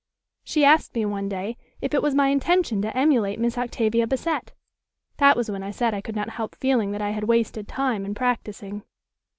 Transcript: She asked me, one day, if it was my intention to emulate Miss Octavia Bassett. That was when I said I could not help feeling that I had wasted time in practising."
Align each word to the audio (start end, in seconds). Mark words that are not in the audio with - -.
She 0.43 0.65
asked 0.65 0.95
me, 0.95 1.05
one 1.05 1.29
day, 1.29 1.57
if 1.79 1.93
it 1.93 2.01
was 2.01 2.15
my 2.15 2.29
intention 2.29 2.81
to 2.81 2.97
emulate 2.97 3.37
Miss 3.39 3.55
Octavia 3.55 4.07
Bassett. 4.07 4.51
That 5.17 5.37
was 5.37 5.51
when 5.51 5.61
I 5.61 5.69
said 5.69 5.93
I 5.93 6.01
could 6.01 6.15
not 6.15 6.29
help 6.31 6.55
feeling 6.55 6.89
that 6.93 7.03
I 7.03 7.11
had 7.11 7.25
wasted 7.25 7.67
time 7.67 8.03
in 8.03 8.15
practising." 8.15 8.81